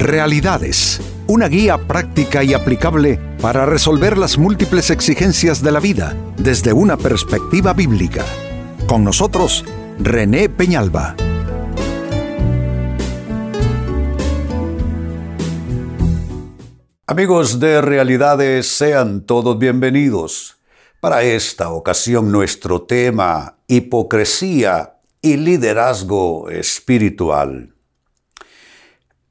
Realidades, 0.00 0.98
una 1.26 1.46
guía 1.46 1.76
práctica 1.76 2.42
y 2.42 2.54
aplicable 2.54 3.20
para 3.42 3.66
resolver 3.66 4.16
las 4.16 4.38
múltiples 4.38 4.88
exigencias 4.88 5.62
de 5.62 5.72
la 5.72 5.78
vida 5.78 6.16
desde 6.38 6.72
una 6.72 6.96
perspectiva 6.96 7.74
bíblica. 7.74 8.24
Con 8.86 9.04
nosotros, 9.04 9.62
René 9.98 10.48
Peñalba. 10.48 11.16
Amigos 17.06 17.60
de 17.60 17.82
Realidades, 17.82 18.68
sean 18.68 19.26
todos 19.26 19.58
bienvenidos. 19.58 20.56
Para 21.00 21.24
esta 21.24 21.72
ocasión 21.72 22.32
nuestro 22.32 22.80
tema, 22.80 23.58
hipocresía 23.68 24.94
y 25.20 25.36
liderazgo 25.36 26.48
espiritual. 26.48 27.74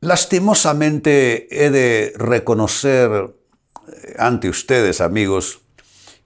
Lastimosamente 0.02 1.48
he 1.52 1.70
de 1.70 2.14
reconocer 2.16 3.12
eh, 3.12 4.16
ante 4.18 4.48
ustedes, 4.48 5.02
amigos, 5.02 5.60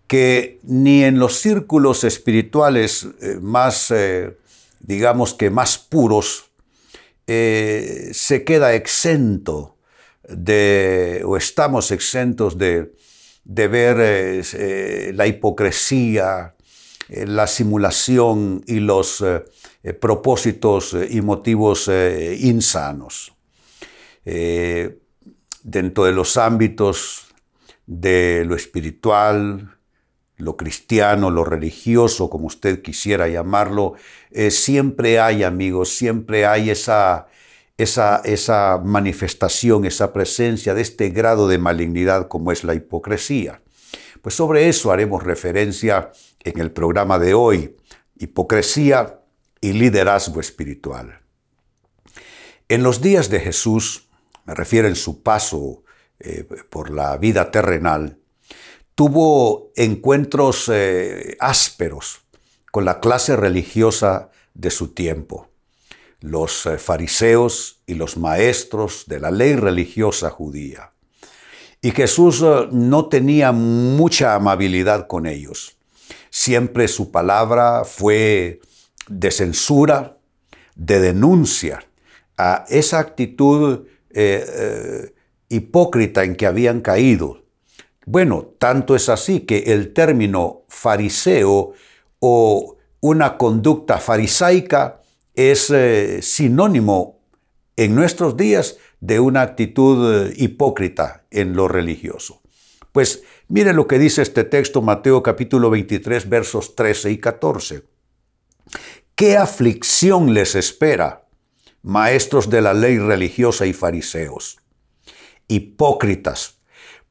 que 0.05 0.59
ni 0.61 1.03
en 1.03 1.17
los 1.17 1.39
círculos 1.39 2.03
espirituales 2.03 3.07
eh, 3.19 3.39
más, 3.41 3.89
eh, 3.89 4.37
digamos 4.79 5.33
que 5.33 5.49
más 5.49 5.77
puros, 5.77 6.49
se 7.25 8.43
queda 8.45 8.73
exento 8.73 9.77
de, 10.27 11.23
o 11.25 11.37
estamos 11.37 11.89
exentos 11.91 12.57
de, 12.57 12.93
de 13.45 13.67
ver 13.69 15.15
la 15.15 15.25
hipocresía, 15.25 16.53
la 17.07 17.47
simulación 17.47 18.61
y 18.67 18.81
los 18.81 19.23
propósitos 20.01 20.97
y 21.09 21.21
motivos 21.21 21.89
insanos. 22.39 23.32
Eh, 24.25 24.99
dentro 25.63 26.05
de 26.05 26.11
los 26.11 26.37
ámbitos 26.37 27.27
de 27.85 28.43
lo 28.45 28.55
espiritual, 28.55 29.77
lo 30.37 30.57
cristiano, 30.57 31.29
lo 31.29 31.43
religioso, 31.43 32.29
como 32.29 32.47
usted 32.47 32.81
quisiera 32.81 33.27
llamarlo, 33.27 33.93
eh, 34.31 34.51
siempre 34.51 35.19
hay, 35.19 35.43
amigos, 35.43 35.95
siempre 35.95 36.45
hay 36.45 36.69
esa, 36.69 37.27
esa, 37.77 38.21
esa 38.25 38.81
manifestación, 38.83 39.85
esa 39.85 40.13
presencia 40.13 40.73
de 40.73 40.81
este 40.81 41.09
grado 41.09 41.47
de 41.47 41.57
malignidad 41.57 42.27
como 42.27 42.51
es 42.51 42.63
la 42.63 42.73
hipocresía. 42.73 43.61
Pues 44.21 44.35
sobre 44.35 44.69
eso 44.69 44.91
haremos 44.91 45.23
referencia 45.23 46.11
en 46.43 46.59
el 46.59 46.71
programa 46.71 47.19
de 47.19 47.33
hoy, 47.33 47.75
hipocresía 48.17 49.19
y 49.59 49.73
liderazgo 49.73 50.39
espiritual. 50.39 51.19
En 52.69 52.83
los 52.83 53.01
días 53.01 53.29
de 53.29 53.39
Jesús, 53.39 54.09
me 54.45 54.53
refiero 54.53 54.87
en 54.87 54.95
su 54.95 55.21
paso 55.23 55.83
eh, 56.19 56.45
por 56.69 56.89
la 56.89 57.17
vida 57.17 57.51
terrenal, 57.51 58.17
tuvo 58.95 59.71
encuentros 59.75 60.69
eh, 60.71 61.35
ásperos 61.39 62.21
con 62.71 62.85
la 62.85 62.99
clase 62.99 63.35
religiosa 63.35 64.29
de 64.53 64.69
su 64.69 64.93
tiempo, 64.93 65.49
los 66.19 66.65
eh, 66.65 66.77
fariseos 66.77 67.81
y 67.85 67.95
los 67.95 68.17
maestros 68.17 69.05
de 69.07 69.19
la 69.19 69.31
ley 69.31 69.55
religiosa 69.55 70.29
judía. 70.29 70.91
Y 71.81 71.91
Jesús 71.91 72.41
no 72.71 73.09
tenía 73.09 73.51
mucha 73.51 74.35
amabilidad 74.35 75.07
con 75.07 75.25
ellos. 75.25 75.77
Siempre 76.29 76.87
su 76.87 77.11
palabra 77.11 77.83
fue 77.83 78.61
de 79.09 79.31
censura, 79.31 80.17
de 80.75 81.01
denuncia 81.01 81.85
a 82.37 82.65
esa 82.69 82.99
actitud 82.99 83.85
eh, 84.13 84.45
eh, 84.47 85.13
hipócrita 85.49 86.23
en 86.23 86.35
que 86.35 86.45
habían 86.45 86.81
caído. 86.81 87.43
Bueno, 88.05 88.53
tanto 88.59 88.95
es 88.95 89.09
así 89.09 89.41
que 89.41 89.73
el 89.73 89.93
término 89.93 90.63
fariseo 90.67 91.73
o 92.19 92.77
una 92.99 93.37
conducta 93.37 93.97
farisaica 93.97 95.01
es 95.35 95.69
eh, 95.71 96.21
sinónimo 96.21 97.19
en 97.75 97.95
nuestros 97.95 98.37
días 98.37 98.77
de 98.99 99.19
una 99.19 99.41
actitud 99.41 100.31
hipócrita 100.35 101.25
en 101.31 101.55
lo 101.55 101.67
religioso. 101.67 102.41
Pues 102.91 103.23
mire 103.47 103.73
lo 103.73 103.87
que 103.87 103.97
dice 103.97 104.21
este 104.21 104.43
texto, 104.43 104.81
Mateo 104.81 105.23
capítulo 105.23 105.69
23, 105.71 106.29
versos 106.29 106.75
13 106.75 107.11
y 107.11 107.17
14. 107.17 107.83
¿Qué 109.15 109.37
aflicción 109.37 110.33
les 110.33 110.55
espera? 110.55 111.22
Maestros 111.83 112.49
de 112.49 112.61
la 112.61 112.73
ley 112.73 112.97
religiosa 112.97 113.65
y 113.65 113.73
fariseos. 113.73 114.59
Hipócritas, 115.47 116.59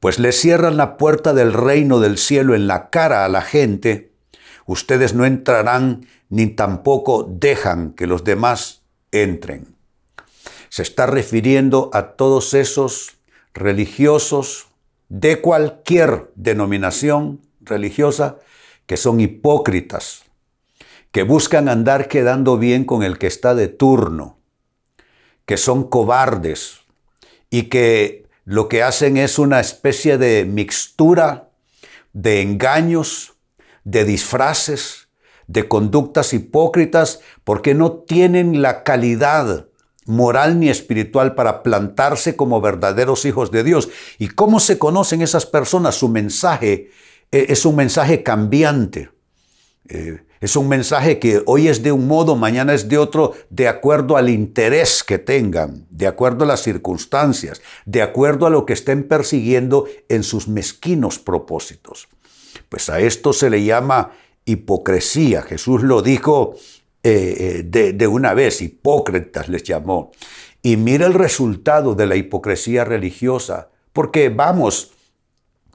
pues 0.01 0.19
le 0.19 0.33
cierran 0.33 0.77
la 0.77 0.97
puerta 0.97 1.33
del 1.35 1.53
reino 1.53 2.01
del 2.01 2.19
cielo 2.19 2.55
en 2.55 2.67
la 2.67 2.91
cara 2.91 3.25
a 3.25 3.29
la 3.29 3.43
gente, 3.43 4.13
ustedes 4.67 5.15
no 5.15 5.25
entrarán 5.25 6.07
ni 6.29 6.49
tampoco 6.49 7.29
dejan 7.31 7.93
que 7.93 8.07
los 8.07 8.25
demás 8.25 8.83
entren. 9.13 9.77
Se 10.71 10.83
está 10.83 11.07
refiriendo 11.07 11.91
a 11.93 12.17
todos 12.17 12.55
esos 12.55 13.19
religiosos 13.53 14.69
de 15.11 15.43
cualquier 15.43 16.33
denominación 16.35 17.43
religiosa 17.61 18.39
que 18.87 18.97
son 18.97 19.21
hipócritas, 19.21 20.25
que 21.13 21.23
buscan 21.23 21.69
andar 21.69 22.09
quedando 22.09 22.57
bien 22.57 22.85
con 22.85 23.03
el 23.03 23.19
que 23.19 23.27
está 23.27 23.55
de 23.55 23.69
turno, 23.69 24.42
que 25.47 25.57
son 25.57 25.89
cobardes 25.89 26.81
y 27.51 27.65
que 27.65 28.27
lo 28.45 28.69
que 28.69 28.83
hacen 28.83 29.17
es 29.17 29.39
una 29.39 29.61
especie 29.61 30.19
de 30.19 30.45
mixtura 30.45 31.51
de 32.13 32.43
engaños, 32.43 33.35
de 33.85 34.05
disfraces, 34.05 35.09
de 35.47 35.69
conductas 35.69 36.33
hipócritas, 36.33 37.21
porque 37.45 37.75
no 37.75 37.93
tienen 37.93 38.63
la 38.63 38.85
calidad 38.85 39.67
moral 40.07 40.59
ni 40.59 40.69
espiritual 40.69 41.35
para 41.35 41.63
plantarse 41.63 42.37
como 42.37 42.61
verdaderos 42.61 43.25
hijos 43.25 43.51
de 43.51 43.65
Dios. 43.65 43.89
¿Y 44.19 44.29
cómo 44.29 44.61
se 44.61 44.79
conocen 44.79 45.23
esas 45.23 45.47
personas? 45.47 45.95
Su 45.95 46.09
mensaje 46.09 46.91
eh, 47.31 47.47
es 47.49 47.65
un 47.65 47.77
mensaje 47.77 48.23
cambiante. 48.23 49.11
Eh, 49.89 50.23
es 50.43 50.57
un 50.57 50.69
mensaje 50.69 51.21
que 51.21 51.41
hoy 51.47 51.69
es 51.69 51.85
de 51.85 51.93
un 51.93 52.09
modo, 52.09 52.35
mañana 52.35 52.75
es 52.75 52.89
de 52.89 52.99
otro, 52.99 53.33
de 53.49 53.69
acuerdo 53.69 54.17
al 54.17 54.29
interés 54.29 55.05
que 55.05 55.19
tengan, 55.19 55.87
de 55.89 56.09
acuerdo 56.09 56.43
a 56.43 56.49
las 56.49 56.63
circunstancias, 56.63 57.63
de 57.87 58.03
acuerdo 58.03 58.47
a 58.47 58.51
lo 58.51 58.67
que 58.67 58.73
estén 58.73 59.05
persiguiendo 59.05 59.87
en 60.09 60.25
sus 60.25 60.49
mezquinos 60.49 61.21
propósitos. 61.21 62.09
Pues 62.69 62.91
a 62.91 62.99
esto 62.99 63.33
se 63.33 63.51
le 63.51 63.63
llama 63.63 64.11
hipocresía. 64.45 65.43
Jesús 65.43 65.85
lo 65.85 66.03
dijo 66.03 66.57
eh, 67.05 67.37
eh, 67.39 67.63
de, 67.65 67.93
de 67.93 68.07
una 68.09 68.35
vez, 68.35 68.63
hipócritas 68.63 69.49
les 69.49 69.63
llamó. 69.63 70.11
Y 70.61 70.77
mira 70.77 71.07
el 71.07 71.15
resultado 71.15 71.95
de 71.95 72.07
la 72.07 72.17
hipocresía 72.17 72.85
religiosa, 72.85 73.69
porque 73.93 74.29
vamos, 74.29 74.91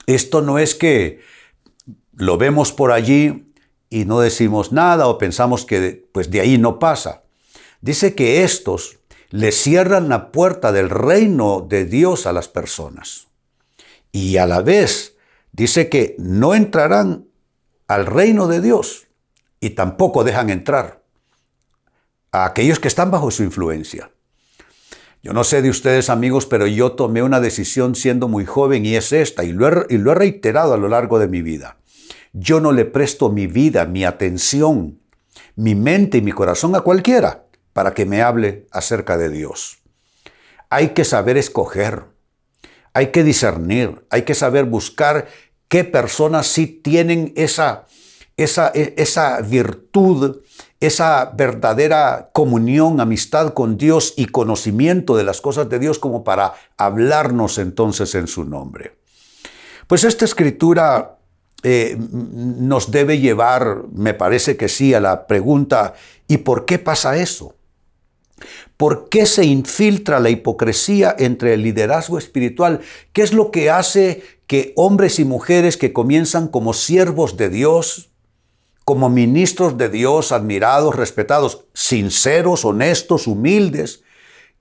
esto 0.08 0.42
no 0.42 0.60
es 0.60 0.76
que 0.76 1.22
lo 2.18 2.38
vemos 2.38 2.74
por 2.74 2.92
allí 2.92 3.47
y 3.90 4.06
no 4.06 4.20
decimos 4.20 4.72
nada 4.72 5.08
o 5.08 5.18
pensamos 5.18 5.66
que 5.66 6.08
pues 6.12 6.30
de 6.30 6.42
ahí 6.42 6.58
no 6.58 6.80
pasa. 6.80 7.24
Dice 7.82 8.16
que 8.16 8.44
estos 8.44 9.00
le 9.30 9.52
cierran 9.52 10.10
la 10.10 10.32
puerta 10.32 10.72
del 10.72 10.90
reino 10.90 11.66
de 11.68 11.86
Dios 11.86 12.26
a 12.26 12.34
las 12.34 12.48
personas. 12.48 13.28
Y 14.12 14.38
a 14.38 14.46
la 14.46 14.62
vez 14.62 15.16
dice 15.52 15.90
que 15.90 16.16
no 16.18 16.56
entrarán 16.56 17.28
al 17.88 18.06
reino 18.06 18.48
de 18.48 18.62
Dios 18.62 19.08
y 19.60 19.72
tampoco 19.72 20.24
dejan 20.24 20.50
entrar 20.50 21.04
a 22.32 22.46
aquellos 22.46 22.80
que 22.80 22.88
están 22.88 23.12
bajo 23.12 23.32
su 23.32 23.44
influencia. 23.44 24.12
Yo 25.24 25.34
no 25.34 25.44
sé 25.44 25.62
de 25.62 25.70
ustedes 25.70 26.10
amigos, 26.10 26.46
pero 26.46 26.68
yo 26.68 26.94
tomé 26.94 27.24
una 27.24 27.40
decisión 27.40 27.96
siendo 27.96 28.28
muy 28.28 28.46
joven 28.46 28.86
y 28.86 28.96
es 28.96 29.12
esta, 29.12 29.44
y 29.44 29.52
lo 29.52 29.68
he, 29.68 29.86
y 29.90 29.98
lo 29.98 30.12
he 30.12 30.16
reiterado 30.16 30.74
a 30.74 30.78
lo 30.78 30.88
largo 30.88 31.20
de 31.20 31.28
mi 31.28 31.42
vida. 31.42 31.78
Yo 32.34 32.60
no 32.60 32.72
le 32.72 32.86
presto 32.86 33.30
mi 33.30 33.48
vida, 33.48 33.86
mi 33.86 34.06
atención, 34.06 35.00
mi 35.56 35.76
mente 35.76 36.20
y 36.20 36.22
mi 36.22 36.32
corazón 36.32 36.76
a 36.76 36.82
cualquiera 36.82 37.46
para 37.74 37.94
que 37.94 38.06
me 38.06 38.22
hable 38.22 38.68
acerca 38.72 39.18
de 39.18 39.30
Dios. 39.30 39.80
Hay 40.70 40.90
que 40.90 41.06
saber 41.06 41.38
escoger, 41.38 42.06
hay 42.94 43.08
que 43.08 43.24
discernir, 43.24 44.06
hay 44.10 44.24
que 44.24 44.34
saber 44.34 44.66
buscar 44.66 45.28
qué 45.68 45.84
personas 45.84 46.48
sí 46.48 46.66
tienen 46.66 47.34
esa, 47.36 47.86
esa, 48.36 48.70
esa 48.70 49.42
virtud, 49.42 50.42
esa 50.80 51.32
verdadera 51.36 52.30
comunión, 52.34 53.00
amistad 53.00 53.54
con 53.54 53.78
Dios 53.78 54.14
y 54.18 54.26
conocimiento 54.26 55.16
de 55.16 55.24
las 55.24 55.42
cosas 55.42 55.70
de 55.70 55.80
Dios 55.80 56.00
como 56.00 56.24
para 56.24 56.54
hablarnos 56.78 57.58
entonces 57.58 58.16
en 58.16 58.28
su 58.28 58.44
nombre. 58.44 58.98
Pues 59.88 60.04
esta 60.04 60.26
escritura 60.26 61.17
eh, 61.64 61.98
nos 62.00 62.92
debe 62.92 63.20
llevar, 63.20 63.84
me 63.92 64.14
parece 64.14 64.58
que 64.58 64.70
sí, 64.70 64.94
a 64.94 65.00
la 65.00 65.28
pregunta, 65.28 65.94
¿y 66.28 66.38
por 66.38 66.66
qué 66.66 66.80
pasa 66.80 67.18
eso? 67.18 67.56
¿Por 68.78 69.10
qué 69.10 69.26
se 69.26 69.44
infiltra 69.44 70.20
la 70.20 70.30
hipocresía 70.30 71.16
entre 71.18 71.56
el 71.56 71.64
liderazgo 71.64 72.20
espiritual? 72.20 72.82
¿Qué 73.12 73.24
es 73.24 73.34
lo 73.34 73.50
que 73.50 73.72
hace 73.72 74.24
que 74.46 74.74
hombres 74.76 75.20
y 75.20 75.26
mujeres 75.26 75.78
que 75.78 75.94
comienzan 75.94 76.48
como 76.48 76.74
siervos 76.74 77.38
de 77.38 77.50
Dios, 77.50 78.12
como 78.86 79.10
ministros 79.10 79.78
de 79.78 79.90
Dios, 79.90 80.32
admirados, 80.32 80.96
respetados, 80.96 81.66
sinceros, 81.74 82.64
honestos, 82.64 83.28
humildes, 83.28 84.04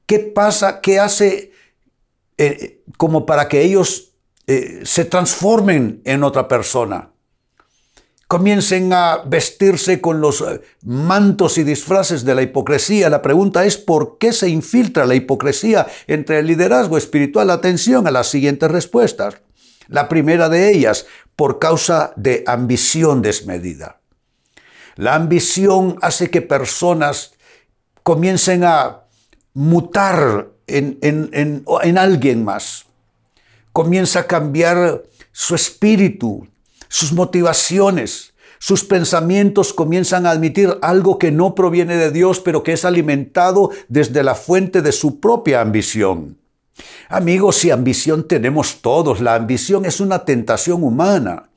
¿qué 0.07 0.19
pasa? 0.19 0.81
¿Qué 0.81 0.99
hace 0.99 1.53
eh, 2.39 2.83
como 2.97 3.25
para 3.27 3.49
que 3.49 3.63
ellos 3.63 4.15
eh, 4.47 4.81
se 4.85 5.05
transformen 5.05 6.01
en 6.05 6.25
otra 6.25 6.49
persona? 6.49 7.11
comiencen 8.29 8.93
a 8.93 9.23
vestirse 9.25 10.01
con 10.01 10.21
los 10.21 10.41
eh, 10.41 10.61
mantos 10.83 11.59
y 11.59 11.65
disfraces 11.65 12.25
de 12.25 12.35
la 12.35 12.43
hipocresía. 12.43 13.09
La 13.09 13.23
pregunta 13.23 13.65
es 13.65 13.77
¿por 13.77 14.19
qué 14.19 14.33
se 14.33 14.49
infiltra 14.49 15.07
la 15.07 15.15
hipocresía 15.15 15.87
entre 16.07 16.41
el 16.41 16.47
liderazgo 16.47 16.99
espiritual? 16.99 17.51
Atención 17.51 18.07
a 18.07 18.11
las 18.11 18.29
siguientes 18.29 18.71
respuestas. 18.71 19.37
La 19.89 20.09
primera 20.09 20.49
de 20.49 20.73
ellas, 20.73 21.07
por 21.37 21.61
causa 21.61 22.13
de 22.17 22.43
ambición 22.47 23.23
desmedida. 23.23 24.01
La 24.97 25.15
ambición 25.15 25.99
hace 26.03 26.31
que 26.31 26.43
personas 26.43 27.35
comiencen 28.03 28.65
a 28.65 29.05
mutar 29.53 30.49
en, 30.67 30.99
en 31.03 31.99
alguien 31.99 32.45
más. 32.45 32.87
Comienza 33.77 34.21
a 34.21 34.27
cambiar 34.27 35.03
su 35.33 35.55
espíritu, 35.55 36.49
sus 36.89 37.13
motivaciones, 37.13 38.33
sus 38.59 38.83
pensamientos 38.85 39.75
comienzan 39.75 40.25
a 40.25 40.31
admitir 40.31 40.79
algo 40.81 41.19
que 41.19 41.31
no 41.31 41.55
proviene 41.55 41.99
de 41.99 42.11
Dios, 42.11 42.41
pero 42.41 42.63
que 42.63 42.73
es 42.73 42.87
alimentado 42.87 43.71
desde 43.89 44.23
la 44.23 44.35
fuente 44.35 44.81
de 44.81 44.93
su 44.93 45.21
propia 45.21 45.61
ambición. 45.61 46.39
Amigos, 47.11 47.57
si 47.57 47.71
ambición 47.71 48.27
tenemos 48.27 48.81
todos, 48.81 49.21
la 49.21 49.35
ambición 49.35 49.85
es 49.85 50.01
una 50.01 50.25
tentación 50.25 50.83
humana. 50.83 51.51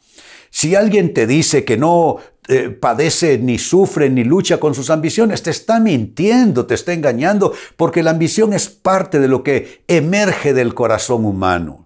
Si 0.50 0.75
alguien 0.75 1.13
te 1.13 1.25
dice 1.25 1.63
que 1.63 1.77
no 1.77 2.18
eh, 2.50 2.68
padece, 2.68 3.38
ni 3.38 3.57
sufre, 3.57 4.10
ni 4.10 4.25
lucha 4.25 4.57
con 4.60 4.75
sus 4.75 4.89
ambiciones, 4.89 5.42
te 5.42 5.51
está 5.51 5.80
mintiendo, 5.80 6.66
te 6.66 6.75
está 6.75 6.92
engañando, 6.92 7.54
porque 7.77 8.04
la 8.04 8.12
ambición 8.12 8.51
es 8.51 8.68
parte 8.68 9.21
de 9.21 9.30
lo 9.30 9.42
que 9.42 9.83
emerge 9.88 10.54
del 10.54 10.74
corazón 10.74 11.24
humano. 11.24 11.86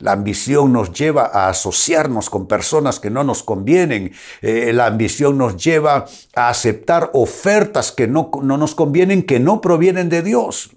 La 0.00 0.12
ambición 0.12 0.72
nos 0.72 0.92
lleva 0.92 1.30
a 1.32 1.48
asociarnos 1.48 2.30
con 2.30 2.48
personas 2.48 2.98
que 2.98 3.10
no 3.10 3.22
nos 3.22 3.42
convienen. 3.42 4.12
Eh, 4.40 4.72
la 4.72 4.86
ambición 4.86 5.36
nos 5.38 5.62
lleva 5.62 6.06
a 6.34 6.48
aceptar 6.48 7.10
ofertas 7.12 7.92
que 7.92 8.08
no, 8.08 8.30
no 8.42 8.56
nos 8.56 8.74
convienen, 8.74 9.22
que 9.22 9.38
no 9.38 9.60
provienen 9.60 10.08
de 10.08 10.22
Dios. 10.22 10.70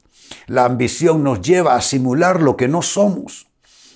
La 0.48 0.66
ambición 0.66 1.24
nos 1.24 1.42
lleva 1.42 1.76
a 1.76 1.82
simular 1.82 2.42
lo 2.42 2.58
que 2.58 2.68
no 2.68 2.82
somos. 2.82 3.48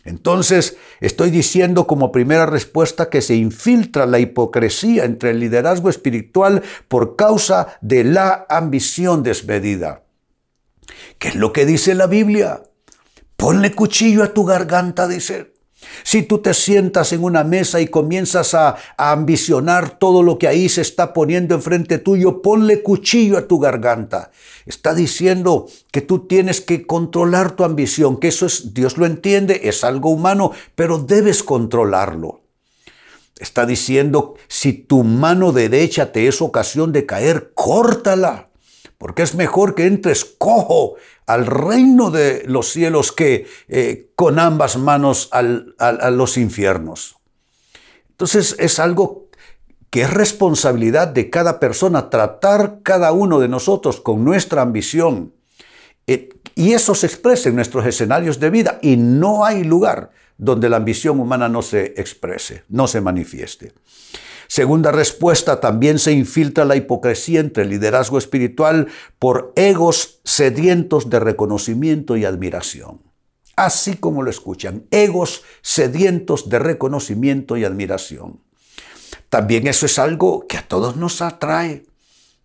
Entonces, 0.06 0.77
estoy 1.01 1.30
diciendo 1.30 1.85
como 1.85 2.13
primera 2.13 2.45
respuesta 2.45 3.09
que 3.09 3.21
se 3.21 3.35
infiltra 3.35 4.06
la 4.06 4.19
hipocresía 4.19 5.03
entre 5.03 5.31
el 5.31 5.41
liderazgo 5.41 5.89
espiritual 5.89 6.63
por 6.88 7.18
causa 7.18 7.77
de 7.81 8.06
la 8.06 8.45
ambición 8.47 9.23
desmedida. 9.23 10.03
¿Qué 11.19 11.27
es 11.27 11.35
lo 11.35 11.51
que 11.51 11.65
dice 11.65 11.94
la 11.94 12.07
Biblia? 12.07 12.62
Ponle 13.37 13.73
cuchillo 13.73 14.23
a 14.23 14.33
tu 14.33 14.43
garganta, 14.43 15.07
dice. 15.07 15.53
Si 16.03 16.23
tú 16.23 16.39
te 16.39 16.55
sientas 16.55 17.13
en 17.13 17.23
una 17.23 17.43
mesa 17.43 17.79
y 17.79 17.87
comienzas 17.87 18.55
a, 18.55 18.77
ambicionar 18.97 19.99
todo 19.99 20.23
lo 20.23 20.39
que 20.39 20.47
ahí 20.47 20.69
se 20.69 20.81
está 20.81 21.13
poniendo 21.13 21.53
enfrente 21.53 21.99
tuyo, 21.99 22.41
ponle 22.41 22.81
cuchillo 22.81 23.37
a 23.37 23.47
tu 23.47 23.59
garganta. 23.59 24.31
Está 24.65 24.95
diciendo 24.95 25.67
que 25.91 26.01
tú 26.01 26.27
tienes 26.27 26.61
que 26.61 26.87
controlar 26.87 27.51
tu 27.51 27.63
ambición, 27.63 28.19
que 28.19 28.29
eso 28.29 28.47
es, 28.47 28.73
Dios 28.73 28.97
lo 28.97 29.05
entiende, 29.05 29.61
es 29.65 29.83
algo 29.83 30.09
humano, 30.09 30.51
pero 30.75 30.97
debes 30.97 31.43
controlarlo. 31.43 32.41
Está 33.37 33.67
diciendo, 33.67 34.33
si 34.47 34.73
tu 34.73 35.03
mano 35.03 35.51
derecha 35.51 36.11
te 36.11 36.27
es 36.27 36.41
ocasión 36.41 36.91
de 36.91 37.05
caer, 37.05 37.51
córtala 37.53 38.47
porque 38.97 39.21
es 39.21 39.35
mejor 39.35 39.75
que 39.75 39.85
entres 39.85 40.25
cojo 40.25 40.95
al 41.27 41.45
reino 41.45 42.09
de 42.09 42.44
los 42.47 42.71
cielos 42.71 43.12
que 43.12 43.45
eh, 43.68 44.09
con 44.15 44.39
ambas 44.39 44.77
manos 44.77 45.29
a 45.31 46.12
los 46.12 46.38
infiernos. 46.38 47.18
Entonces 48.09 48.56
es 48.57 48.79
algo 48.79 49.27
que 49.89 50.01
es 50.01 50.13
responsabilidad 50.13 51.07
de 51.07 51.29
cada 51.29 51.59
persona 51.59 52.09
tratar 52.09 52.79
cada 52.81 53.12
uno 53.12 53.39
de 53.39 53.47
nosotros 53.47 54.01
con 54.01 54.24
nuestra 54.24 54.62
ambición. 54.62 55.33
Eh, 56.07 56.29
y 56.56 56.74
eso 56.74 56.95
se 56.95 57.07
expresa 57.07 57.50
en 57.50 57.56
nuestros 57.56 57.85
escenarios 57.85 58.39
de 58.39 58.50
vida 58.50 58.80
y 58.81 58.97
no 58.97 59.45
hay 59.45 59.63
lugar 59.63 60.12
donde 60.38 60.69
la 60.69 60.77
ambición 60.77 61.19
humana 61.19 61.50
no 61.50 61.62
se 61.62 61.94
exprese, 61.97 62.63
no 62.69 62.88
se 62.88 63.01
manifieste. 63.01 63.73
Segunda 64.47 64.91
respuesta, 64.91 65.59
también 65.59 65.99
se 65.99 66.13
infiltra 66.13 66.65
la 66.65 66.75
hipocresía 66.75 67.39
entre 67.39 67.63
el 67.63 67.69
liderazgo 67.69 68.17
espiritual 68.17 68.88
por 69.19 69.51
egos 69.55 70.19
sedientos 70.23 71.09
de 71.09 71.19
reconocimiento 71.19 72.15
y 72.15 72.25
admiración. 72.25 73.01
Así 73.57 73.97
como 73.97 74.23
lo 74.23 74.29
escuchan, 74.29 74.85
egos 74.91 75.44
sedientos 75.61 76.47
de 76.47 76.59
reconocimiento 76.59 77.57
y 77.57 77.65
admiración. 77.65 78.39
También 79.29 79.67
eso 79.67 79.85
es 79.85 79.99
algo 79.99 80.47
que 80.47 80.57
a 80.57 80.67
todos 80.67 80.95
nos 80.95 81.21
atrae, 81.21 81.85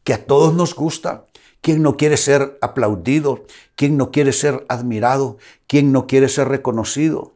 que 0.04 0.14
a 0.14 0.24
todos 0.24 0.54
nos 0.54 0.74
gusta. 0.74 1.26
¿Quién 1.60 1.82
no 1.82 1.96
quiere 1.96 2.16
ser 2.16 2.58
aplaudido? 2.60 3.44
¿Quién 3.76 3.96
no 3.96 4.10
quiere 4.10 4.32
ser 4.32 4.66
admirado? 4.68 5.38
¿Quién 5.68 5.92
no 5.92 6.08
quiere 6.08 6.28
ser 6.28 6.48
reconocido? 6.48 7.34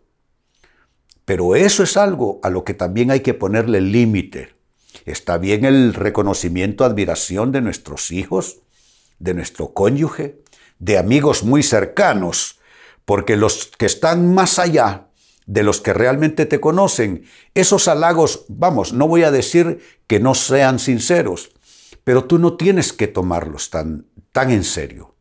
Pero 1.24 1.54
eso 1.54 1.82
es 1.82 1.96
algo 1.96 2.40
a 2.42 2.50
lo 2.50 2.64
que 2.64 2.74
también 2.74 3.10
hay 3.10 3.20
que 3.20 3.34
ponerle 3.34 3.80
límite. 3.80 4.55
Está 5.06 5.38
bien 5.38 5.64
el 5.64 5.94
reconocimiento, 5.94 6.84
admiración 6.84 7.52
de 7.52 7.60
nuestros 7.60 8.10
hijos, 8.10 8.58
de 9.20 9.34
nuestro 9.34 9.72
cónyuge, 9.72 10.42
de 10.80 10.98
amigos 10.98 11.44
muy 11.44 11.62
cercanos, 11.62 12.58
porque 13.04 13.36
los 13.36 13.70
que 13.78 13.86
están 13.86 14.34
más 14.34 14.58
allá 14.58 15.06
de 15.46 15.62
los 15.62 15.80
que 15.80 15.92
realmente 15.92 16.44
te 16.44 16.58
conocen, 16.58 17.24
esos 17.54 17.86
halagos, 17.86 18.46
vamos, 18.48 18.92
no 18.92 19.06
voy 19.06 19.22
a 19.22 19.30
decir 19.30 19.80
que 20.08 20.18
no 20.18 20.34
sean 20.34 20.80
sinceros, 20.80 21.52
pero 22.02 22.24
tú 22.24 22.40
no 22.40 22.56
tienes 22.56 22.92
que 22.92 23.06
tomarlos 23.06 23.70
tan, 23.70 24.06
tan 24.32 24.50
en 24.50 24.64
serio. 24.64 25.14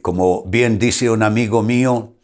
Como 0.00 0.44
bien 0.44 0.78
dice 0.78 1.10
un 1.10 1.24
amigo 1.24 1.64
mío, 1.64 2.14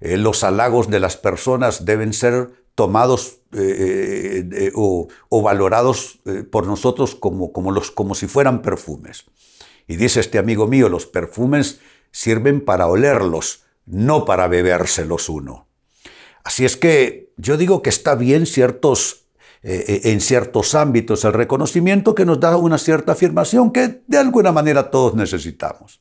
eh, 0.00 0.18
los 0.18 0.44
halagos 0.44 0.90
de 0.90 1.00
las 1.00 1.16
personas 1.16 1.86
deben 1.86 2.12
ser 2.12 2.50
tomados 2.74 3.38
eh, 3.56 4.48
eh, 4.52 4.72
o, 4.74 5.08
valorados 5.42 6.20
eh, 6.26 6.42
por 6.42 6.66
nosotros 6.66 7.14
como, 7.14 7.52
como, 7.52 7.70
los, 7.70 7.90
como 7.90 8.14
si 8.14 8.26
fueran 8.26 8.62
perfumes. 8.62 9.26
Y 9.86 9.96
dice 9.96 10.20
este 10.20 10.38
amigo 10.38 10.66
mío, 10.66 10.88
los 10.88 11.06
perfumes 11.06 11.80
sirven 12.10 12.64
para 12.64 12.86
olerlos, 12.86 13.64
no 13.86 14.24
para 14.24 14.48
bebérselos 14.48 15.28
uno. 15.28 15.68
Así 16.42 16.64
es 16.64 16.76
que 16.76 17.32
yo 17.36 17.56
digo 17.56 17.82
que 17.82 17.90
está 17.90 18.14
bien 18.14 18.46
ciertos, 18.46 19.26
en 19.62 20.20
ciertos 20.20 20.74
ámbitos 20.74 21.24
el 21.24 21.32
reconocimiento 21.32 22.14
que 22.14 22.26
nos 22.26 22.38
da 22.38 22.56
una 22.56 22.76
cierta 22.76 23.12
afirmación 23.12 23.72
que 23.72 24.02
de 24.06 24.18
alguna 24.18 24.52
manera 24.52 24.90
todos 24.90 25.14
necesitamos. 25.14 26.00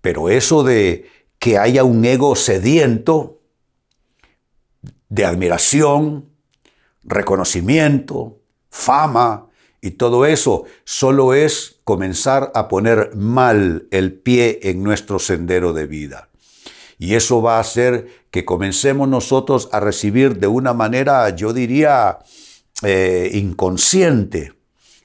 Pero 0.00 0.30
eso 0.30 0.62
de 0.62 1.06
que 1.38 1.58
haya 1.58 1.84
un 1.84 2.04
ego 2.04 2.34
sediento, 2.34 3.36
de 5.08 5.24
admiración, 5.24 6.35
reconocimiento, 7.06 8.38
fama 8.70 9.46
y 9.80 9.92
todo 9.92 10.26
eso 10.26 10.64
solo 10.84 11.34
es 11.34 11.76
comenzar 11.84 12.50
a 12.54 12.68
poner 12.68 13.14
mal 13.14 13.86
el 13.90 14.12
pie 14.12 14.58
en 14.62 14.82
nuestro 14.82 15.18
sendero 15.18 15.72
de 15.72 15.86
vida. 15.86 16.28
Y 16.98 17.14
eso 17.14 17.42
va 17.42 17.58
a 17.58 17.60
hacer 17.60 18.08
que 18.30 18.44
comencemos 18.44 19.08
nosotros 19.08 19.68
a 19.72 19.80
recibir 19.80 20.38
de 20.38 20.46
una 20.46 20.72
manera, 20.72 21.28
yo 21.30 21.52
diría, 21.52 22.18
eh, 22.82 23.30
inconsciente. 23.34 24.54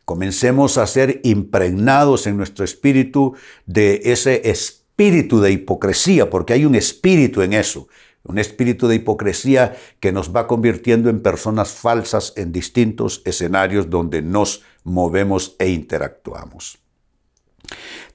Comencemos 0.06 0.78
a 0.78 0.88
ser 0.88 1.22
impregnados 1.24 2.28
en 2.28 2.38
nuestro 2.38 2.66
espíritu 2.66 3.36
de 3.66 4.02
ese 4.06 4.50
espíritu 4.50 5.42
de 5.42 5.52
hipocresía, 5.52 6.30
porque 6.30 6.54
hay 6.54 6.66
un 6.66 6.76
espíritu 6.76 7.42
en 7.42 7.54
eso 7.54 7.88
un 8.24 8.38
espíritu 8.38 8.88
de 8.88 8.96
hipocresía 8.96 9.76
que 10.00 10.12
nos 10.12 10.36
va 10.36 10.48
convirtiendo 10.48 11.10
en 11.10 11.22
personas 11.22 11.72
falsas 11.72 12.34
en 12.36 12.52
distintos 12.52 13.22
escenarios 13.26 13.90
donde 13.90 14.22
nos 14.22 14.64
movemos 14.84 15.56
e 15.60 15.70
interactuamos. 15.70 16.80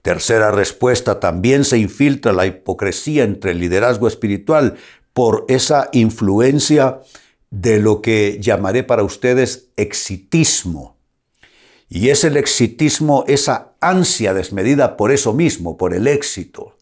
Tercera 0.03 0.51
respuesta, 0.53 1.19
también 1.19 1.65
se 1.65 1.79
infiltra 1.79 2.33
la 2.33 2.47
hipocresía 2.47 3.25
entre 3.25 3.53
el 3.53 3.59
liderazgo 3.59 4.07
espiritual 4.07 4.77
por 5.13 5.45
esa 5.49 5.89
influencia 5.93 7.01
de 7.51 7.81
lo 7.81 8.03
que 8.03 8.39
llamaré 8.41 8.85
para 8.85 9.03
ustedes 9.03 9.71
exitismo. 9.77 10.97
Y 11.89 12.11
es 12.11 12.25
el 12.25 12.37
exitismo, 12.37 13.25
esa 13.29 13.73
ansia 13.81 14.35
desmedida 14.35 14.97
por 14.97 15.13
eso 15.13 15.33
mismo, 15.33 15.77
por 15.77 15.95
el 15.95 16.07
éxito. 16.07 16.76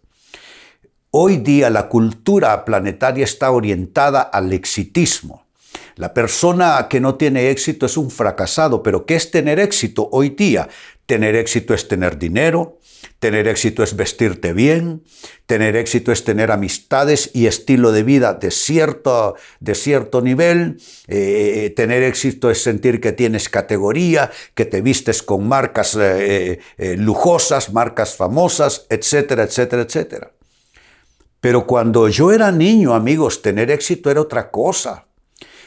Hoy 1.16 1.36
día 1.36 1.70
la 1.70 1.88
cultura 1.88 2.64
planetaria 2.64 3.22
está 3.22 3.52
orientada 3.52 4.20
al 4.20 4.52
exitismo. 4.52 5.46
La 5.94 6.12
persona 6.12 6.88
que 6.90 6.98
no 6.98 7.14
tiene 7.14 7.50
éxito 7.50 7.86
es 7.86 7.96
un 7.96 8.10
fracasado, 8.10 8.82
pero 8.82 9.06
¿qué 9.06 9.14
es 9.14 9.30
tener 9.30 9.60
éxito 9.60 10.08
hoy 10.10 10.30
día? 10.30 10.68
Tener 11.06 11.36
éxito 11.36 11.72
es 11.72 11.86
tener 11.86 12.18
dinero, 12.18 12.80
tener 13.20 13.46
éxito 13.46 13.84
es 13.84 13.94
vestirte 13.94 14.52
bien, 14.54 15.04
tener 15.46 15.76
éxito 15.76 16.10
es 16.10 16.24
tener 16.24 16.50
amistades 16.50 17.30
y 17.32 17.46
estilo 17.46 17.92
de 17.92 18.02
vida 18.02 18.34
de 18.34 18.50
cierto, 18.50 19.36
de 19.60 19.76
cierto 19.76 20.20
nivel, 20.20 20.80
eh, 21.06 21.72
tener 21.76 22.02
éxito 22.02 22.50
es 22.50 22.60
sentir 22.60 23.00
que 23.00 23.12
tienes 23.12 23.48
categoría, 23.48 24.32
que 24.56 24.64
te 24.64 24.80
vistes 24.80 25.22
con 25.22 25.46
marcas 25.46 25.94
eh, 25.94 26.58
eh, 26.76 26.96
lujosas, 26.96 27.72
marcas 27.72 28.16
famosas, 28.16 28.86
etcétera, 28.90 29.44
etcétera, 29.44 29.82
etcétera. 29.82 30.32
Pero 31.44 31.66
cuando 31.66 32.08
yo 32.08 32.32
era 32.32 32.50
niño, 32.50 32.94
amigos, 32.94 33.42
tener 33.42 33.70
éxito 33.70 34.10
era 34.10 34.22
otra 34.22 34.50
cosa. 34.50 35.04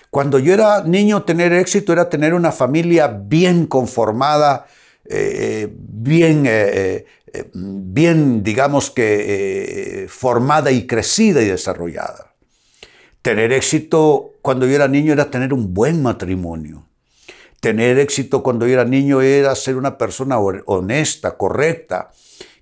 Cuando 0.10 0.40
yo 0.40 0.52
era 0.52 0.82
niño, 0.82 1.22
tener 1.22 1.54
éxito 1.54 1.94
era 1.94 2.10
tener 2.10 2.34
una 2.34 2.52
familia 2.52 3.08
bien 3.08 3.68
conformada, 3.68 4.66
bien 5.06 6.46
eh, 6.48 7.06
bien, 7.54 8.42
digamos 8.42 8.90
que, 8.90 10.06
eh, 10.06 10.08
formada 10.08 10.72
y 10.72 10.88
crecida 10.88 11.44
y 11.44 11.46
desarrollada. 11.46 12.34
Tener 13.22 13.54
éxito 13.54 14.32
cuando 14.42 14.66
yo 14.66 14.74
era 14.74 14.88
niño 14.88 15.14
era 15.14 15.30
tener 15.30 15.54
un 15.54 15.76
buen 15.76 16.02
matrimonio. 16.02 16.88
Tener 17.60 18.00
éxito 18.00 18.42
cuando 18.42 18.66
yo 18.66 18.74
era 18.74 18.86
niño 18.86 19.22
era 19.22 19.54
ser 19.54 19.76
una 19.76 20.00
persona 20.00 20.40
honesta, 20.40 21.38
correcta, 21.38 22.10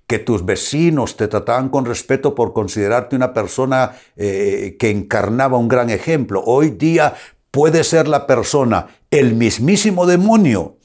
que 0.06 0.18
tus 0.18 0.44
vecinos 0.44 1.16
te 1.16 1.28
trataban 1.28 1.68
con 1.68 1.84
respeto 1.84 2.34
por 2.34 2.52
considerarte 2.52 3.16
una 3.16 3.32
persona 3.32 3.92
eh, 4.16 4.76
que 4.78 4.90
encarnaba 4.90 5.58
un 5.58 5.68
gran 5.68 5.90
ejemplo. 5.90 6.42
Hoy 6.44 6.70
día 6.70 7.14
puede 7.50 7.84
ser 7.84 8.06
la 8.06 8.26
persona 8.26 8.86
el 9.10 9.34
mismísimo 9.34 10.06
demonio 10.06 10.76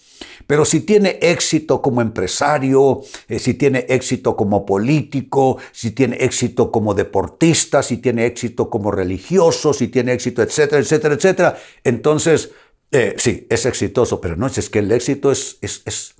pero 0.52 0.66
si 0.66 0.82
tiene 0.82 1.18
éxito 1.22 1.82
como 1.82 2.02
empresario, 2.02 3.02
eh, 3.30 3.40
si 3.40 3.54
tiene 3.54 3.86
éxito 3.88 4.36
como 4.36 4.66
político, 4.66 5.58
si 5.72 5.92
tiene 5.92 6.18
éxito 6.20 6.74
como 6.74 6.94
deportista, 6.94 7.82
si 7.82 8.00
tiene 8.00 8.26
éxito 8.26 8.70
como 8.70 8.92
religioso, 8.92 9.74
si 9.74 9.88
tiene 9.88 10.12
éxito, 10.12 10.42
etcétera, 10.42 10.82
etcétera, 10.82 11.16
etcétera, 11.16 11.58
entonces 11.86 12.52
eh, 12.92 13.16
sí, 13.18 13.48
es 13.50 13.66
exitoso, 13.66 14.20
pero 14.20 14.36
no 14.36 14.48
es 14.48 14.70
que 14.70 14.80
el 14.80 14.92
éxito 14.92 15.32
es, 15.32 15.58
es, 15.62 16.16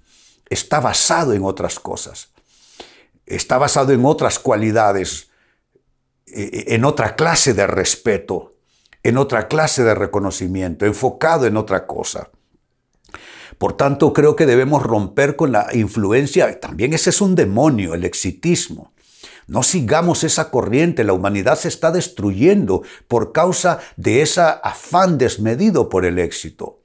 está 0.50 0.80
basado 0.80 1.34
en 1.34 1.44
otras 1.44 1.78
cosas, 1.80 2.30
está 3.36 3.58
basado 3.58 3.94
en 3.94 4.06
otras 4.06 4.40
cualidades, 4.40 5.30
eh, 6.28 6.66
en 6.68 6.86
otra 6.86 7.16
clase 7.16 7.54
de 7.54 7.68
respeto, 7.68 8.56
en 9.04 9.18
otra 9.18 9.48
clase 9.48 9.84
de 9.84 9.96
reconocimiento, 9.96 10.86
enfocado 10.86 11.48
en 11.48 11.58
otra 11.58 11.88
cosa. 11.88 12.30
Por 13.58 13.74
tanto, 13.74 14.14
creo 14.14 14.36
que 14.36 14.46
debemos 14.46 14.82
romper 14.82 15.36
con 15.36 15.52
la 15.52 15.68
influencia, 15.74 16.60
también 16.60 16.94
ese 16.94 17.12
es 17.12 17.22
un 17.22 17.36
demonio, 17.36 17.94
el 17.94 18.06
exitismo. 18.06 18.94
No 19.48 19.64
sigamos 19.64 20.24
esa 20.24 20.50
corriente, 20.50 21.04
la 21.04 21.14
humanidad 21.14 21.58
se 21.58 21.68
está 21.68 21.92
destruyendo 21.92 22.84
por 23.08 23.32
causa 23.32 23.80
de 23.98 24.22
ese 24.22 24.42
afán 24.42 25.18
desmedido 25.18 25.90
por 25.90 26.06
el 26.06 26.20
éxito. 26.20 26.81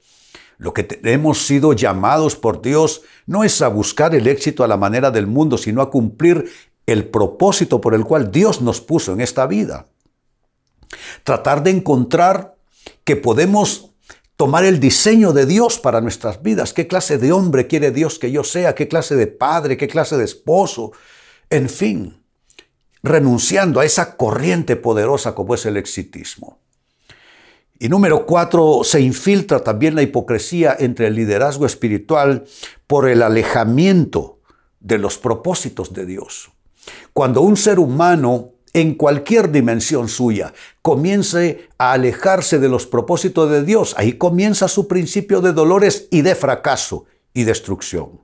Lo 0.57 0.73
que 0.73 0.87
hemos 1.03 1.45
sido 1.45 1.73
llamados 1.73 2.35
por 2.35 2.61
Dios 2.61 3.03
no 3.25 3.43
es 3.43 3.61
a 3.61 3.67
buscar 3.67 4.15
el 4.15 4.27
éxito 4.27 4.63
a 4.63 4.67
la 4.67 4.77
manera 4.77 5.11
del 5.11 5.27
mundo, 5.27 5.57
sino 5.57 5.81
a 5.81 5.91
cumplir 5.91 6.51
el 6.87 7.07
propósito 7.07 7.79
por 7.79 7.93
el 7.93 8.05
cual 8.05 8.31
Dios 8.31 8.61
nos 8.61 8.81
puso 8.81 9.13
en 9.13 9.21
esta 9.21 9.45
vida. 9.45 9.87
Tratar 11.23 11.61
de 11.61 11.71
encontrar 11.71 12.55
que 13.03 13.15
podemos 13.15 13.91
tomar 14.35 14.63
el 14.63 14.79
diseño 14.79 15.33
de 15.33 15.45
Dios 15.45 15.79
para 15.79 15.99
nuestras 15.99 16.41
vidas. 16.41 16.73
¿Qué 16.73 16.87
clase 16.87 17.17
de 17.17 17.31
hombre 17.31 17.67
quiere 17.67 17.91
Dios 17.91 18.17
que 18.17 18.31
yo 18.31 18.43
sea? 18.43 18.73
¿Qué 18.73 18.87
clase 18.87 19.15
de 19.15 19.27
padre? 19.27 19.77
¿Qué 19.77 19.87
clase 19.87 20.15
de 20.15 20.23
esposo? 20.23 20.91
En 21.49 21.69
fin, 21.69 22.23
renunciando 23.03 23.79
a 23.79 23.85
esa 23.85 24.15
corriente 24.15 24.75
poderosa 24.75 25.35
como 25.35 25.55
es 25.55 25.65
el 25.65 25.77
exitismo. 25.77 26.59
Y 27.79 27.89
número 27.89 28.25
cuatro, 28.25 28.81
se 28.83 29.01
infiltra 29.01 29.59
también 29.59 29.95
la 29.95 30.01
hipocresía 30.01 30.75
entre 30.79 31.07
el 31.07 31.15
liderazgo 31.15 31.65
espiritual 31.65 32.45
por 32.87 33.07
el 33.07 33.21
alejamiento 33.21 34.39
de 34.79 34.97
los 34.97 35.17
propósitos 35.17 35.93
de 35.93 36.05
Dios. 36.05 36.49
Cuando 37.13 37.41
un 37.41 37.57
ser 37.57 37.79
humano 37.79 38.53
en 38.73 38.95
cualquier 38.95 39.51
dimensión 39.51 40.07
suya, 40.07 40.53
comience 40.81 41.67
a 41.77 41.93
alejarse 41.93 42.59
de 42.59 42.69
los 42.69 42.85
propósitos 42.85 43.49
de 43.49 43.63
Dios, 43.63 43.95
ahí 43.97 44.13
comienza 44.13 44.67
su 44.67 44.87
principio 44.87 45.41
de 45.41 45.53
dolores 45.53 46.07
y 46.11 46.21
de 46.21 46.35
fracaso 46.35 47.05
y 47.33 47.43
destrucción. 47.43 48.21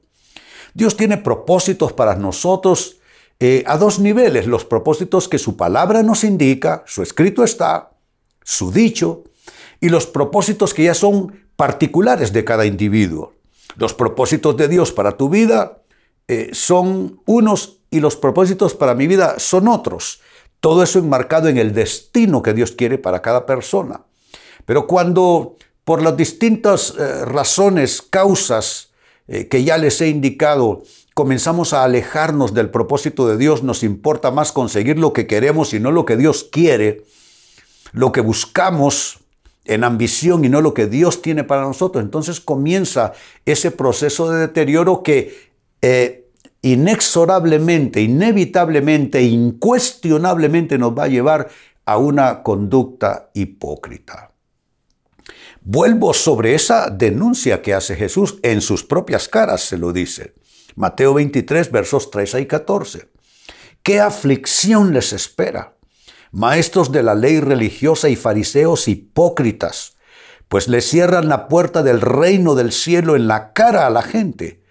Dios 0.73 0.97
tiene 0.97 1.17
propósitos 1.17 1.93
para 1.93 2.15
nosotros 2.15 2.97
eh, 3.39 3.63
a 3.67 3.77
dos 3.77 3.99
niveles, 3.99 4.47
los 4.47 4.65
propósitos 4.65 5.27
que 5.27 5.39
su 5.39 5.57
palabra 5.57 6.03
nos 6.03 6.23
indica, 6.23 6.83
su 6.85 7.01
escrito 7.01 7.43
está, 7.43 7.91
su 8.43 8.71
dicho, 8.71 9.23
y 9.83 9.89
los 9.89 10.07
propósitos 10.07 10.73
que 10.73 10.85
ya 10.85 10.93
son 10.93 11.43
particulares 11.57 12.31
de 12.31 12.45
cada 12.45 12.65
individuo. 12.65 13.33
Los 13.75 13.93
propósitos 13.93 14.55
de 14.55 14.69
Dios 14.69 14.93
para 14.93 15.17
tu 15.17 15.27
vida 15.27 15.81
eh, 16.29 16.51
son 16.53 17.19
unos 17.25 17.79
y 17.91 17.99
los 17.99 18.15
propósitos 18.15 18.75
para 18.75 18.95
mi 18.95 19.07
vida 19.07 19.35
son 19.39 19.67
otros. 19.67 20.21
Todo 20.61 20.83
eso 20.83 20.99
enmarcado 20.99 21.49
en 21.49 21.57
el 21.57 21.73
destino 21.73 22.41
que 22.41 22.53
Dios 22.53 22.71
quiere 22.71 22.97
para 22.97 23.21
cada 23.21 23.45
persona. 23.45 24.03
Pero 24.65 24.87
cuando 24.87 25.57
por 25.83 26.01
las 26.01 26.15
distintas 26.15 26.93
eh, 26.97 27.25
razones, 27.25 28.01
causas 28.01 28.91
eh, 29.27 29.49
que 29.49 29.65
ya 29.65 29.77
les 29.77 29.99
he 29.99 30.07
indicado, 30.07 30.83
comenzamos 31.13 31.73
a 31.73 31.83
alejarnos 31.83 32.53
del 32.53 32.69
propósito 32.69 33.27
de 33.27 33.35
Dios, 33.35 33.63
nos 33.63 33.83
importa 33.83 34.31
más 34.31 34.53
conseguir 34.53 34.97
lo 34.97 35.11
que 35.11 35.27
queremos 35.27 35.73
y 35.73 35.81
no 35.81 35.91
lo 35.91 36.05
que 36.05 36.15
Dios 36.15 36.47
quiere, 36.49 37.03
lo 37.91 38.13
que 38.13 38.21
buscamos 38.21 39.19
en 39.65 39.83
ambición 39.83 40.43
y 40.45 40.49
no 40.49 40.61
lo 40.61 40.73
que 40.73 40.87
Dios 40.87 41.21
tiene 41.21 41.43
para 41.43 41.61
nosotros. 41.61 42.03
Entonces 42.03 42.39
comienza 42.39 43.13
ese 43.45 43.71
proceso 43.71 44.31
de 44.31 44.39
deterioro 44.39 45.03
que 45.03 45.51
eh, 45.81 46.29
inexorablemente, 46.61 48.01
inevitablemente, 48.01 49.21
incuestionablemente 49.21 50.77
nos 50.77 50.97
va 50.97 51.03
a 51.03 51.09
llevar 51.09 51.49
a 51.85 51.97
una 51.97 52.43
conducta 52.43 53.29
hipócrita. 53.33 54.31
Vuelvo 55.61 56.13
sobre 56.13 56.55
esa 56.55 56.89
denuncia 56.89 57.61
que 57.61 57.73
hace 57.73 57.95
Jesús 57.95 58.39
en 58.43 58.61
sus 58.61 58.83
propias 58.83 59.29
caras, 59.29 59.61
se 59.61 59.77
lo 59.77 59.93
dice. 59.93 60.33
Mateo 60.75 61.13
23, 61.13 61.71
versos 61.71 62.11
13 62.11 62.41
y 62.41 62.45
14. 62.47 63.09
¿Qué 63.81 63.99
aflicción 63.99 64.93
les 64.93 65.13
espera? 65.13 65.75
Maestros 66.33 66.91
de 66.91 67.03
la 67.03 67.15
ley 67.15 67.39
religiosa 67.39 68.09
y 68.09 68.17
fariseos 68.17 68.89
hipócritas, 68.89 69.95
pues 70.49 70.67
les 70.67 70.85
cierran 70.89 71.29
la 71.29 71.47
puerta 71.47 71.81
del 71.81 72.01
reino 72.01 72.53
del 72.53 72.73
cielo 72.73 73.15
en 73.15 73.27
la 73.27 73.53
cara 73.53 73.87
a 73.87 73.89
la 73.89 74.01
gente 74.01 74.63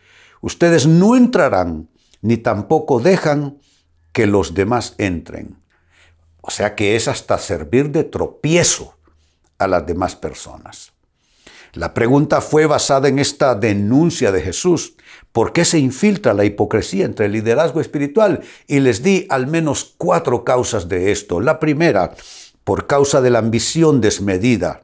Ustedes 0.42 0.88
no 0.88 1.16
entrarán, 1.16 1.88
ni 2.20 2.36
tampoco 2.36 2.98
dejan 2.98 3.58
que 4.12 4.26
los 4.26 4.54
demás 4.54 4.94
entren. 4.98 5.62
O 6.40 6.50
sea 6.50 6.74
que 6.74 6.96
es 6.96 7.06
hasta 7.06 7.38
servir 7.38 7.90
de 7.90 8.02
tropiezo 8.02 8.96
a 9.58 9.68
las 9.68 9.86
demás 9.86 10.16
personas. 10.16 10.92
La 11.74 11.94
pregunta 11.94 12.40
fue 12.40 12.66
basada 12.66 13.08
en 13.08 13.20
esta 13.20 13.54
denuncia 13.54 14.32
de 14.32 14.42
Jesús. 14.42 14.96
¿Por 15.32 15.52
qué 15.52 15.64
se 15.64 15.78
infiltra 15.78 16.34
la 16.34 16.44
hipocresía 16.44 17.06
entre 17.06 17.26
el 17.26 17.32
liderazgo 17.32 17.80
espiritual? 17.80 18.40
Y 18.66 18.80
les 18.80 19.02
di 19.02 19.26
al 19.30 19.46
menos 19.46 19.94
cuatro 19.96 20.44
causas 20.44 20.88
de 20.88 21.10
esto. 21.10 21.40
La 21.40 21.58
primera, 21.58 22.14
por 22.64 22.86
causa 22.86 23.20
de 23.22 23.30
la 23.30 23.38
ambición 23.38 24.00
desmedida. 24.02 24.82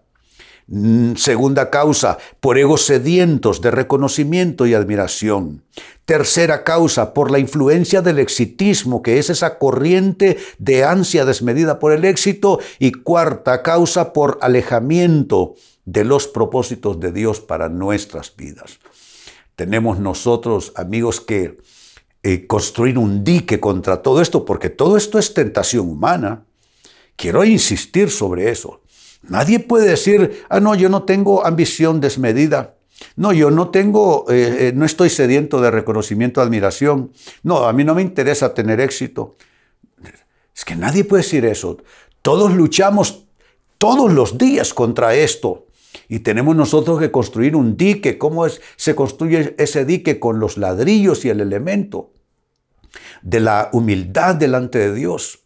Mm, 0.70 1.14
segunda 1.14 1.70
causa, 1.70 2.18
por 2.40 2.58
egos 2.58 2.84
sedientos 2.84 3.60
de 3.60 3.70
reconocimiento 3.70 4.66
y 4.66 4.74
admiración. 4.74 5.62
Tercera 6.04 6.64
causa, 6.64 7.12
por 7.12 7.30
la 7.30 7.38
influencia 7.38 8.00
del 8.00 8.18
exitismo, 8.18 9.02
que 9.02 9.18
es 9.18 9.30
esa 9.30 9.58
corriente 9.58 10.38
de 10.58 10.84
ansia 10.84 11.26
desmedida 11.26 11.78
por 11.78 11.92
el 11.92 12.06
éxito. 12.06 12.58
Y 12.78 12.92
cuarta 12.92 13.62
causa, 13.62 14.14
por 14.14 14.38
alejamiento 14.40 15.54
de 15.84 16.04
los 16.04 16.26
propósitos 16.26 17.00
de 17.00 17.12
Dios 17.12 17.40
para 17.40 17.68
nuestras 17.68 18.34
vidas. 18.36 18.78
Tenemos 19.58 19.98
nosotros, 19.98 20.72
amigos, 20.76 21.20
que 21.20 21.58
eh, 22.22 22.46
construir 22.46 22.96
un 22.96 23.24
dique 23.24 23.58
contra 23.58 24.02
todo 24.02 24.22
esto, 24.22 24.44
porque 24.44 24.70
todo 24.70 24.96
esto 24.96 25.18
es 25.18 25.34
tentación 25.34 25.88
humana. 25.90 26.44
Quiero 27.16 27.42
insistir 27.42 28.08
sobre 28.12 28.50
eso. 28.50 28.82
Nadie 29.22 29.58
puede 29.58 29.88
decir, 29.88 30.44
ah, 30.48 30.60
no, 30.60 30.76
yo 30.76 30.88
no 30.88 31.02
tengo 31.02 31.44
ambición 31.44 32.00
desmedida. 32.00 32.76
No, 33.16 33.32
yo 33.32 33.50
no 33.50 33.70
tengo, 33.70 34.26
eh, 34.30 34.68
eh, 34.68 34.72
no 34.76 34.84
estoy 34.84 35.10
sediento 35.10 35.60
de 35.60 35.72
reconocimiento, 35.72 36.40
admiración. 36.40 37.10
No, 37.42 37.64
a 37.64 37.72
mí 37.72 37.82
no 37.82 37.96
me 37.96 38.02
interesa 38.02 38.54
tener 38.54 38.78
éxito. 38.78 39.34
Es 40.54 40.64
que 40.64 40.76
nadie 40.76 41.02
puede 41.02 41.24
decir 41.24 41.44
eso. 41.44 41.78
Todos 42.22 42.54
luchamos 42.54 43.24
todos 43.76 44.12
los 44.12 44.38
días 44.38 44.72
contra 44.72 45.16
esto. 45.16 45.66
Y 46.08 46.20
tenemos 46.20 46.56
nosotros 46.56 46.98
que 46.98 47.10
construir 47.10 47.56
un 47.56 47.76
dique. 47.76 48.18
¿Cómo 48.18 48.46
es, 48.46 48.60
se 48.76 48.94
construye 48.94 49.54
ese 49.58 49.84
dique? 49.84 50.18
Con 50.18 50.40
los 50.40 50.56
ladrillos 50.56 51.24
y 51.24 51.30
el 51.30 51.40
elemento 51.40 52.12
de 53.22 53.40
la 53.40 53.70
humildad 53.72 54.34
delante 54.34 54.78
de 54.78 54.94
Dios 54.94 55.40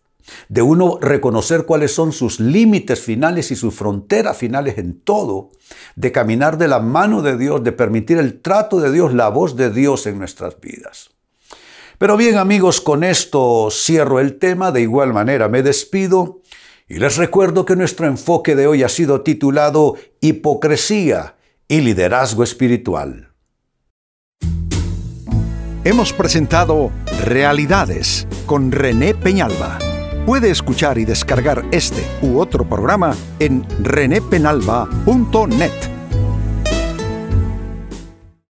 de 0.49 0.63
uno 0.63 0.99
reconocer 1.01 1.65
cuáles 1.65 1.93
son 1.95 2.13
sus 2.13 2.41
límites 2.41 3.01
finales 3.01 3.51
y 3.51 3.57
sus 3.57 3.75
fronteras 3.75 4.37
finales 4.37 4.79
en 4.79 5.01
todo, 5.01 5.51
de 5.97 6.13
caminar 6.13 6.59
de 6.59 6.69
la 6.69 6.81
mano 6.81 7.23
de 7.23 7.37
Dios, 7.37 7.63
de 7.65 7.73
permitir 7.73 8.19
el 8.19 8.41
trato 8.41 8.81
de 8.81 8.93
Dios, 8.93 9.15
la 9.15 9.29
voz 9.29 9.57
de 9.57 9.71
Dios 9.71 10.07
en 10.07 10.19
nuestras 10.19 10.61
vidas. 10.61 11.11
Pero 11.99 12.17
bien 12.17 12.37
amigos, 12.37 12.81
con 12.81 13.05
esto 13.05 13.69
cierro 13.71 14.19
el 14.19 14.39
tema, 14.39 14.73
de 14.73 14.83
igual 14.83 15.13
manera 15.13 15.49
me 15.49 15.63
despido 15.63 16.42
y 16.89 16.99
les 16.99 17.17
recuerdo 17.17 17.65
que 17.65 17.77
nuestro 17.77 18.07
enfoque 18.07 18.55
de 18.55 18.67
hoy 18.67 18.83
ha 18.83 18.89
sido 18.89 19.23
titulado 19.23 19.97
Hipocresía 20.21 21.37
y 21.69 21.81
Liderazgo 21.81 22.43
Espiritual. 22.43 23.33
Hemos 25.85 26.13
presentado 26.13 26.93
Realidades 27.25 28.29
con 28.47 28.71
René 28.71 29.15
Peñalba. 29.15 29.79
Puede 30.27 30.51
escuchar 30.51 30.99
y 30.99 31.05
descargar 31.05 31.65
este 31.73 32.05
u 32.23 32.39
otro 32.39 32.69
programa 32.69 33.17
en 33.41 33.67
renépenalba.net. 33.83 35.92